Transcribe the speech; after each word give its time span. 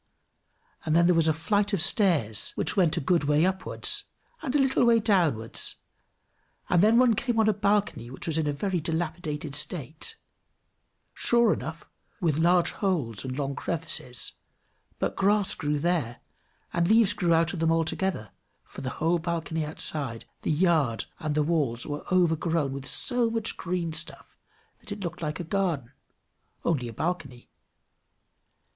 And 0.83 0.95
then 0.95 1.05
there 1.05 1.13
was 1.13 1.27
a 1.27 1.31
flight 1.31 1.73
of 1.73 1.79
stairs 1.79 2.53
which 2.55 2.75
went 2.75 2.97
a 2.97 2.99
good 2.99 3.25
way 3.25 3.45
upwards, 3.45 4.05
and 4.41 4.55
a 4.55 4.57
little 4.57 4.83
way 4.83 4.99
downwards, 4.99 5.75
and 6.71 6.81
then 6.81 6.97
one 6.97 7.13
came 7.13 7.37
on 7.39 7.47
a 7.47 7.53
balcony 7.53 8.09
which 8.09 8.25
was 8.25 8.39
in 8.39 8.47
a 8.47 8.51
very 8.51 8.79
dilapidated 8.81 9.53
state, 9.53 10.15
sure 11.13 11.53
enough, 11.53 11.87
with 12.19 12.39
large 12.39 12.71
holes 12.71 13.23
and 13.23 13.37
long 13.37 13.55
crevices, 13.55 14.33
but 14.97 15.15
grass 15.15 15.53
grew 15.53 15.77
there 15.77 16.21
and 16.73 16.87
leaves 16.87 17.15
out 17.21 17.53
of 17.53 17.59
them 17.59 17.71
altogether, 17.71 18.31
for 18.63 18.81
the 18.81 18.89
whole 18.97 19.19
balcony 19.19 19.63
outside, 19.63 20.25
the 20.41 20.49
yard, 20.49 21.05
and 21.19 21.35
the 21.35 21.43
walls, 21.43 21.85
were 21.85 22.03
overgrown 22.11 22.73
with 22.73 22.87
so 22.87 23.29
much 23.29 23.55
green 23.55 23.93
stuff, 23.93 24.35
that 24.79 24.91
it 24.91 25.01
looked 25.01 25.21
like 25.21 25.39
a 25.39 25.43
garden; 25.43 25.91
only 26.65 26.87
a 26.87 26.91
balcony. 26.93 27.51